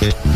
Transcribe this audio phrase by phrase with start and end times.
[0.00, 0.30] Mm-hmm.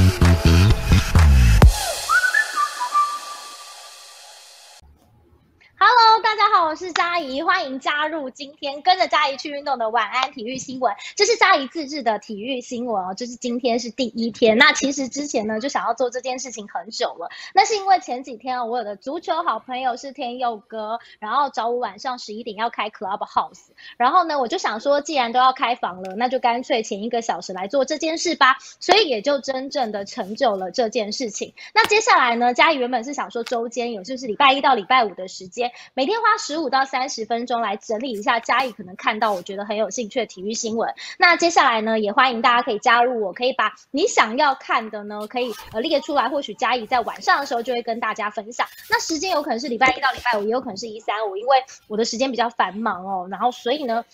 [7.29, 10.95] 怡，欢迎加入今天跟着佳怡去运动的晚安体育新闻。
[11.15, 14.57] 这是佳怡自制的体育新闻哦，这是今天是第一天。
[14.57, 31.53] 那其实之前呢就想要做这件事情很久了，那是因为前几天我有的足球好朋友是天佑哥，然后找我晚上十一点要开 Club House，然后呢我就想说，既然都要开房了，那就干脆前一个小时来做这件事吧，所以也就真正的成就了这件事情。
[31.75, 35.73] 那接下来呢，佳怡原本是想说周间有就是礼拜一到礼拜五的时间。
[35.95, 40.95] 每天花十五到三十十分钟来整理一下嘉义可能看到我觉得很有兴趣的体育新闻。
[41.19, 46.29] 那接下来呢，也欢迎大家可以加入我，可以把你想要看的呢，可以呃列出来。
[46.29, 48.67] 或许嘉义在晚上的时候就会跟大家分享。
[48.89, 51.57] 那时间有可能是礼拜一到礼拜五，也有可能是一三五，因为
[51.89, 53.27] 我的时间比较繁忙哦。
[53.29, 54.05] 然后所以呢。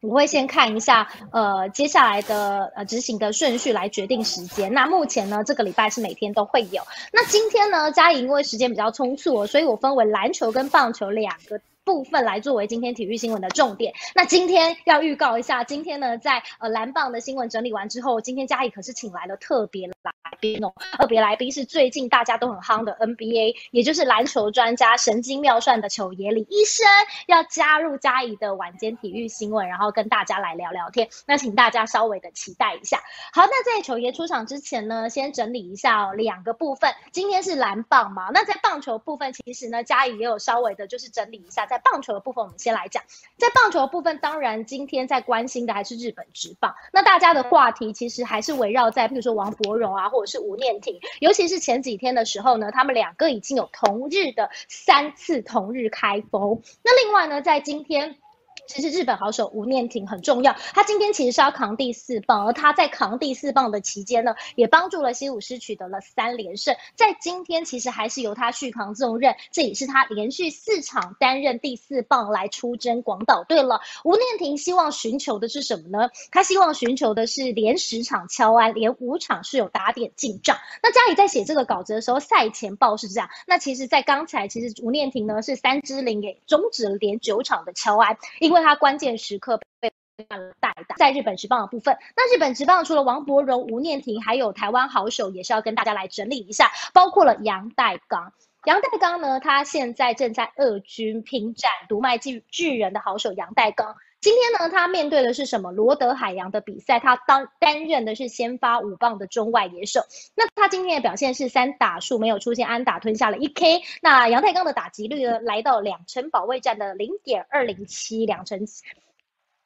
[0.00, 4.70] 我会先看一下，呃，接下来的呃执行的顺序来决定时间。
[4.74, 6.82] 那目前呢，这个礼拜是每天都会有。
[7.10, 11.58] 那今天呢，嘉怡因为时间比较充促哦，所以我分为篮球跟棒球两个。
[11.84, 13.92] 部分来作为今天体育新闻的重点。
[14.14, 20.72] 那今天要预告一下，今天呢，在呃蓝棒的新闻整理完之后，今天嘉义可是请来了特别来宾哦。
[20.98, 26.86] 特别来宾是最近大家都很夯的 NBA，也就是篮球专家、神经妙算的球爷李医生，
[27.26, 31.08] 要加入嘉义的晚间体育新闻，然后跟大家来聊聊天。
[31.26, 33.02] 那请大家稍微的期待一下。
[33.32, 36.94] 好，那在球爷出场之前呢，先整理一下哦，两个部分。
[37.12, 38.30] 今天是蓝棒嘛？
[38.32, 41.66] 那在棒球部分，其实呢，嘉义也有稍微的，就是整理一下。
[41.66, 43.02] 在棒球的部分，我们先来讲。
[43.36, 46.74] 在棒球的部分，当然今天在关心的还是日本职棒。
[46.92, 51.00] 那大家的话题其实还是围绕在，比如说王柏荣啊，或者是吴念婷。
[51.20, 56.62] 尤其是前几天的时候呢，他们两个已经有同日的三次同日开封。
[56.82, 58.18] 那另外呢，在今天。
[58.66, 66.74] 其实日本好手吴念庭很重要，他今天其实是要扛第四棒，而他在扛第四棒的期间呢，也帮助了西武师取得了三连胜。
[66.94, 73.80] 在今天其实还是由他续扛重任，这也是他连续四场担任第四棒来出征广岛队了。
[74.04, 76.10] 吴念庭希望寻求的是什么呢？
[76.30, 80.56] 他希望寻求的是连十场敲安，连五场是有打点进账。
[80.82, 83.28] 那家里在写这个稿子的时候，赛前报是这样。
[83.46, 98.32] 那其实，在刚才其实吴念庭呢是三支零给终止了连九场的敲安，因为他关键时刻被带打，在日本职棒的部分，那日本职棒除了王柏荣、吴念婷，还有台湾好手，也是要跟大家来整理一下，包括了杨代刚。
[98.64, 103.96] 杨代刚呢，他现在正在二军平展独卖巨巨人的好手杨代刚。
[104.24, 105.70] 今天呢，他面对的是什么？
[105.70, 110.00] 罗德海洋的比赛，他当担任的是先发五棒的中外野手。
[110.34, 113.82] 那他今天的表现是三打数，没有出现安打，吞下了一 K。
[114.00, 118.66] 那杨太刚的打击率呢，来到两成保卫战的零点二零七，两成。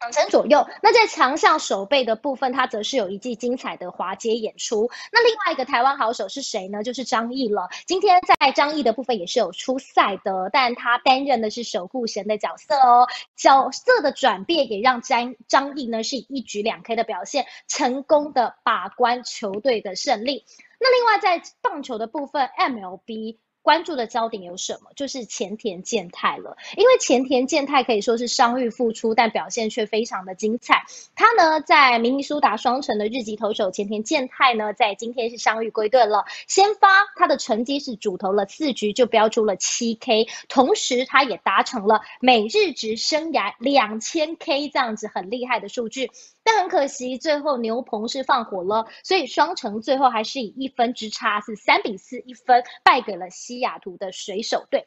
[0.01, 0.67] 两成左右。
[0.83, 4.91] 那在强项守备的部分，他则是有一记精彩的滑接演出。
[5.13, 6.83] 那另外一个台湾好手是谁呢？
[6.83, 7.69] 就是张毅了。
[7.87, 13.09] 今天在张毅的部分也是有出赛的，但他担任的是守护神的角色哦。
[13.37, 20.45] 角色的转变也让张张毅呢是以一局两 K 的表现，成功的把关球队的胜利。
[20.81, 23.39] 那另外在棒球的部分，MLB。
[23.69, 24.93] 关注的焦点有什么？
[24.97, 30.85] 就是前田健太了，因为前田健太可以说是伤愈复出，但表现却非常的精彩。
[31.15, 36.25] 他呢，在明尼苏达双城的日籍投手前田健太呢，在今天是伤愈归队了。
[36.47, 46.11] 先发他的成绩是主投了四局就标出了七 K，同时他也达成了每日值生涯两千 K 这样子很厉害的数据。
[46.51, 54.87] 但很可惜，最后牛棚是放火了，所以双城最后还是以一分之差，是三比四一分败给了西雅图的水手队。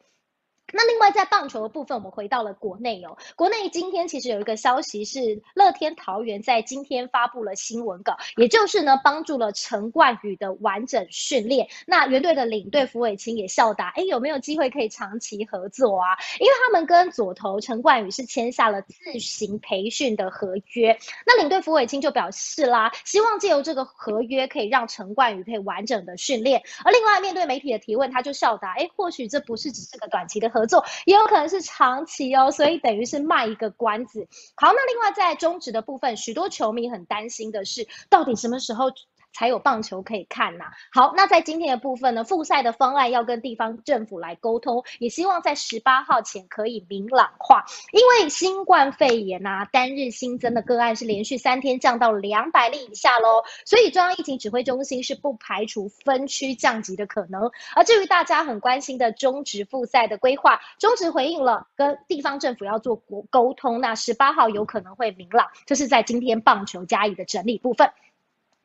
[0.74, 3.18] 那另外在棒球的部分，我们回到了国内哦。
[3.36, 11.68] 国内今天其实有一个消息是，乐天桃园在今天发布了新闻稿，也就是呢帮助了陈冠宇的完整训练。
[11.86, 16.18] 那原队的领队符伟清也笑答：哎，有没有机会可以长期合作啊？
[16.40, 20.98] 因为他们跟左投陈冠宇是签下了自行培训的合约。
[21.26, 26.64] 那领队符伟清就表示啦，希望借由这个合约可以让陈冠宇可以完整的训练。
[26.86, 30.61] 而另外面对媒体的提问，他就笑答：哎，或许这不是只是个短期的合。
[30.62, 34.28] 合作也有可能是长期哦，所以等于是卖一个关子。
[34.56, 38.92] 好，那另外在中止的部分，许多球迷很担心的是，到底什么时候？
[39.34, 40.66] 才有棒球可以看呐。
[40.92, 47.66] 好，那在今天的部分呢，复赛的方案要跟地方政府来沟通，也希望在十八号前可以明朗化。
[47.92, 57.52] 因为新冠肺炎呐，单日新增的个案是连续三天降到两百例以下喽，所以中央疫情指挥中心是不排除分区降级的可能。
[57.76, 67.92] 而至于大家很关心的中职复赛的规划，中职回应了跟地方政府要做沟沟通，那十八号有可能会明朗，就是在今天棒球加以的整理部分。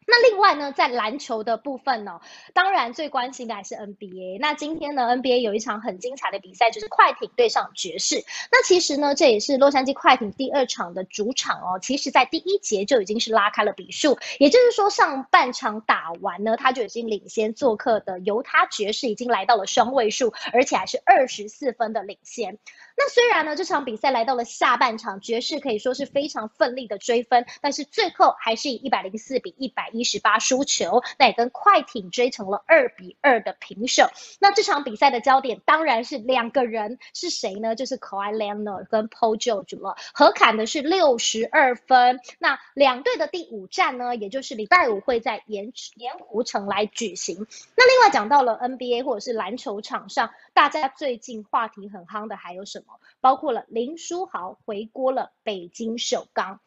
[0.09, 2.21] 那另外呢，在篮球的部分呢，
[2.55, 4.39] 当然最关心的还是 NBA。
[4.41, 8.25] 那今天呢，NBA 有一场很精彩的比赛，就是快艇对上爵士。
[8.53, 11.79] 那其实呢，这也是洛杉矶快艇第二场的主场哦。
[11.83, 22.59] 其实，在第一节就已经是拉开了比数，也就是说，上半场打完呢，他就已经领先做客的犹他爵士已经来到了双位数，而且还是二十四分的领先。
[22.99, 34.09] 那虽然呢，这场比赛来到了下半场，爵士可以说是非常奋力的追分，但是最后还是以一百零四比一百一十八输球，那也跟快艇追成了二比二的平手。
[34.41, 37.77] 那这场比赛的焦点当然是两个人是谁呢？
[37.77, 42.21] 就是 Kawhi l e o n a r 跟 Paul George 了，合砍的是六十二分。
[42.39, 47.47] 那两队的第五战呢，也就是礼拜五会在盐盐湖城来举行。
[47.77, 52.86] 那另外讲到了 NBA 或者是篮球场上，大家最近话题很夯的还有什么？
[53.21, 56.61] 包括了林书豪回国了北京首钢，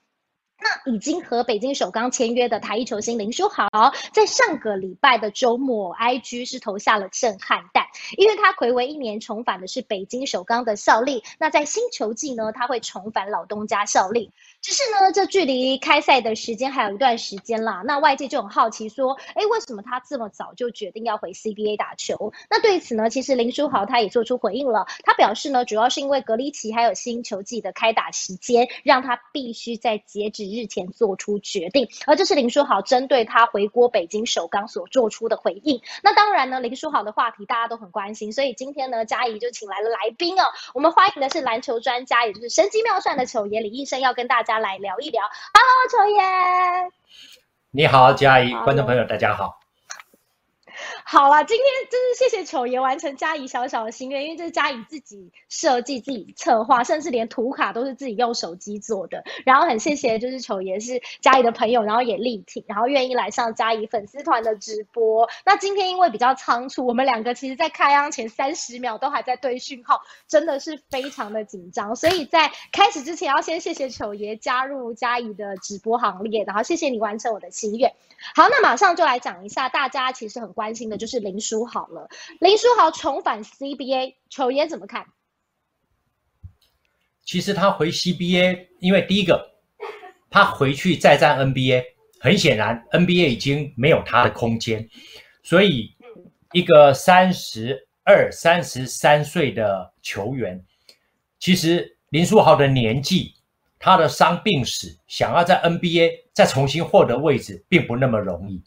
[0.57, 3.67] 那已经和北京首钢签约的台一球星林书豪，
[4.11, 7.87] 在上个礼拜的周末，IG 是投下了震撼弹，
[8.17, 14.31] 因为他暌违一年重返的是北京首钢的效力，那在新球季呢，他会重返老东家效力。
[14.61, 17.81] 只是呢，这距离开赛的时间还有一段时间啦。
[17.85, 22.33] 那外界就很好奇说，哎，为什么他这么早就决定要回 CBA 打球？
[22.49, 24.85] 那对此呢，其实林书豪他也做出回应了。
[25.03, 31.87] 他表示呢，主要是因为隔离期还有新球季的开打时间，让他必须在截止日前做出决定。
[32.05, 35.81] 而这是林书豪针对他回国北京首钢所做出的回应。
[36.03, 40.43] 那当然呢，林书豪的话题大家都很关心，所以今天呢，嘉怡就请来了来宾哦。
[40.73, 44.48] 我们欢迎的是篮球专家，也就是神机妙算的球爷李医生，要跟大家。
[44.49, 45.21] 家来聊一聊
[45.53, 46.91] ，Hello，球爷，
[47.69, 49.58] 你好，嘉怡，观众朋友，大家好。
[51.11, 59.23] 好了，今天真是谢谢球爷完成嘉怡小小的心愿，因为这是嘉怡自己设计、自己策划，甚至连图卡都是自己用手机做的。
[59.43, 65.27] 然后很谢谢，就是球爷是嘉怡的朋友，然后也力挺，然后愿意来上嘉怡粉丝团的直播。
[65.43, 71.95] 那今天因为比较仓促，我们两个其实在开央前三十秒都还在对讯号，真的是非常的紧张。
[71.95, 77.91] 所以在开始之前，要先谢谢球爷加入嘉怡的直播行列，然后谢谢你完成我的心愿。
[78.35, 80.98] 好，那马上就来讲一下大家其实很关心的。
[80.99, 82.07] 就是林书豪了，
[82.39, 85.07] 林书豪重返 CBA，球员怎么看？
[87.25, 89.55] 其实他回 CBA，因为第一个，
[90.29, 91.83] 他回去再战 NBA，
[92.19, 94.89] 很显然 NBA 已经没有他的空间，
[95.41, 95.95] 所以
[96.51, 100.63] 一个三十二、三十三岁的球员，
[101.39, 103.35] 其实林书豪的年纪，
[103.77, 108.63] 他的伤病史，想要在 NBA 再重新获得位置，并不那么容易。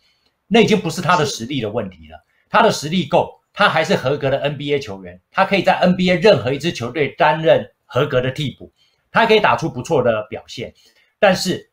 [0.46, 8.70] 那已经不是他的实力的问题了，他的实力够，他还是合格的 NBA 球员，他可以在 NBA 任何一支球队担任合格的替补，
[9.10, 10.74] 他可以打出不错的表现。
[11.18, 11.70] 但是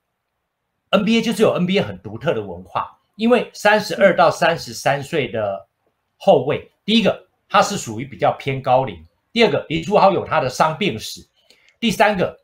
[0.91, 5.67] NBA 就是有 NBA 很独特的文化，因为三十二到三十三岁的
[6.15, 11.19] 后卫，第一个他是属于比较偏高龄，第二个林书豪有他的伤病史，
[11.79, 12.39] 第三个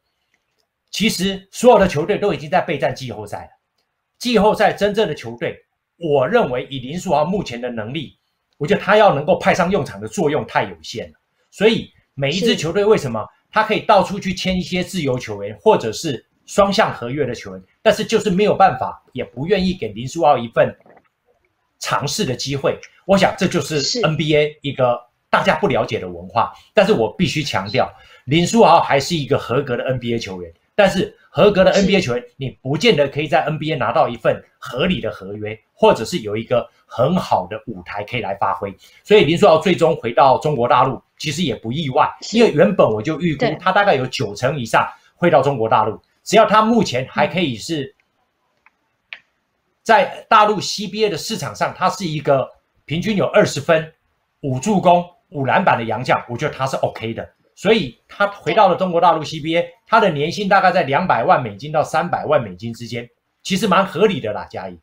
[0.91, 3.49] 其实所有的球队都已经在备战季后赛了，
[4.17, 5.61] 季后赛真正的球队。
[5.97, 8.17] 我认为以林书豪目前的能力，
[8.57, 11.13] 我觉得他要能够派上用场的作用太有限了。
[11.51, 20.75] 所以每一支球队为什么他可以到处去签一些自由球员，或者是双向合约的球员，但是就是没有办法，也不愿意给林书豪一份
[21.79, 22.77] 尝试的机会。
[23.05, 24.99] 我想这就是 NBA 一个
[25.29, 26.53] 大家不了解的文化。
[26.73, 27.89] 但是我必须强调，
[28.25, 30.51] 林书豪还是一个合格的 NBA 球员。
[30.77, 38.75] 但是合格的 NBA 球员，你不见得可以在 NBA 拿到一份合理的合约，或者是有一个很好的舞台可以来发挥。
[39.03, 46.01] 所以林书豪最终回到中国大陆，其实也不意外，因为原本我就预估他大概有九成以上会到中国大陆。
[46.23, 47.93] 只要他目前还可以是
[49.83, 52.49] 在大陆 CBA 的市场上，他是一个
[52.85, 53.93] 平均有二十分、
[54.41, 57.29] 五助攻、五篮板的洋将，我觉得他是 OK 的。
[57.53, 63.07] 所以他回到了中国大陆 CBA，他的年薪大概在两百万美金到三百万美金之间，
[63.43, 64.79] 其实蛮合理的啦，嘉义。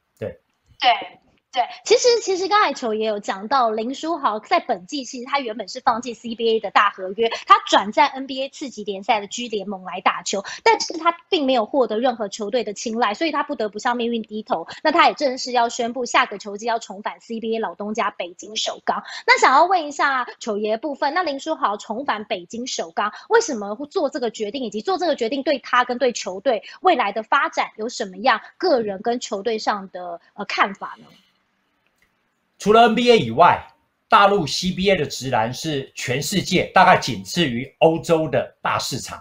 [0.82, 1.21] 对，
[1.52, 1.62] 对。
[1.84, 14.66] 其实其实刚才球也有讲到，林书豪在本季其实他原本是放弃 CBA 的大合约，他转战 NBA 次级联赛的 G 联盟来打球，但是他并没有获得任何球队的青睐，所以他不得不向命运低头。
[14.82, 19.02] 那他也正式要宣布下个球季要重返 CBA 老东家北京首钢。
[19.26, 31.06] 那想要问一下球爷部分，那林书豪重返北京首钢，为什么会做这个决定，以及做这个决定对他跟对球队未来的发展有什么样个人跟球队上的呃看法呢？
[32.62, 33.60] 除了 NBA 以外，
[34.08, 39.20] 大陆 CBA 的直男是全世界大概仅次于欧洲的大市场。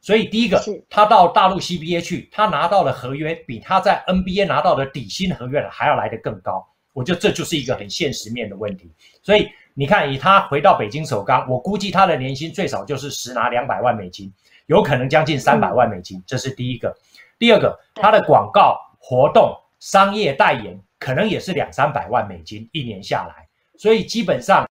[0.00, 6.64] 所以第一个，他到大陆 CBA 去，他拿到的合约比他在 NBA 拿到的底薪合约还要来得更高。
[6.92, 8.92] 我觉得这就是一个很现实面的问题。
[9.24, 14.32] 所以你看，以他回到北京首钢，我估计他的年薪最少就是实拿两百万美金，
[14.66, 16.22] 有可能将近三百万美金。
[16.24, 16.96] 这是第一个。
[17.40, 23.48] 第二个，他的广告活动、商业代言可能也是两三百万美金一年下来。
[23.76, 24.66] 所以基本上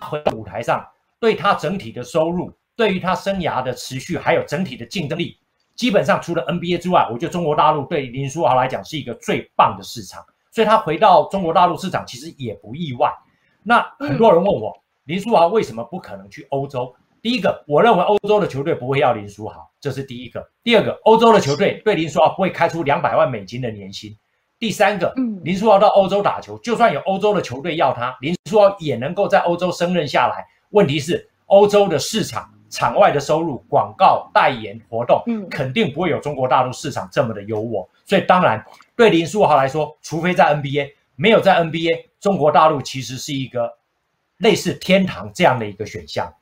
[0.00, 0.84] 回到舞台上，
[1.20, 2.52] 对他整体的收入。
[2.76, 5.38] 对于他生涯的持续，还有整体的竞争力，
[5.76, 10.20] 基本上除了 NBA 之外，我觉得中国大陆对林书豪来讲是一个最棒的市场，
[10.50, 13.14] 所以他回到中国大陆市场其实也不意外。
[13.62, 16.92] 那很多人问我，林书豪为什么不可能去欧洲？
[17.22, 20.44] 第一个，我认为欧洲的球队不会要林书豪，这是第一个。
[20.64, 24.18] 第二个，欧洲的球队对林书豪不会开出两百万美金的年薪。
[24.64, 30.46] 第三个，嗯林书豪到欧洲打球，就算有欧洲的球队要他，林书豪也能够在欧洲升任下来。
[30.70, 32.50] 问题是欧洲的市场。
[32.70, 37.86] 场外的收入、广告代言活动，嗯，肯定不会有中国大陆市场这么的优渥。
[38.04, 38.64] 所以，当然
[38.96, 43.70] 对林书豪来说，除非在 NBA，没有在 NBA，中国大陆其实是一个
[44.38, 46.34] 类似天堂这样的一个选项。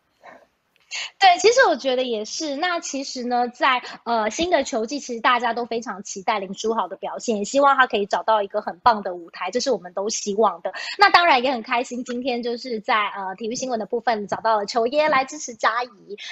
[1.19, 2.57] 对，其实我觉得也是。
[2.57, 10.73] 那其实呢，在呃新的球季，其实大家都非常期待林书豪的表现，也希望他可以找到一个很棒的舞台，这是我们都希望的。
[10.99, 15.89] 那当然也很开心，今天就是在呃体育新闻的部分找到了球爷来支持嘉怡。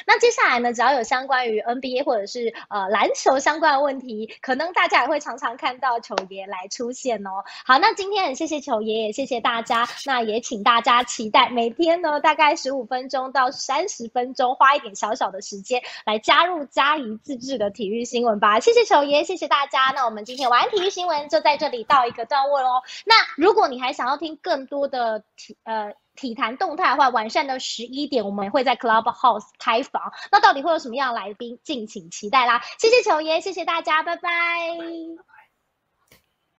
[0.06, 7.30] 那接下来呢，只要有相关于 NBA 或者是呃篮球相关的问题，可能大家也会常常看到球爷来出现哦。
[7.64, 9.88] 好，那今天很谢谢球爷，也谢谢大家。
[10.04, 14.49] 那也请大家期待每天呢，大概十五分钟到三十分钟。
[14.54, 19.92] 花一点小小的时间来加入嘉怡自制的体育新闻吧，谢谢球爷，谢谢大家。
[19.94, 22.82] 那我们今天晚安体育新闻就在这里到一个段落喽。
[23.04, 32.60] 那如果你还想要听更多的体呃体坛动态的话，晚上的十一点我们会在 Clubhouse 开房，那到底会有什么样的来宾，敬请期待啦。
[32.78, 35.39] 谢谢球爷，谢谢大家，拜拜。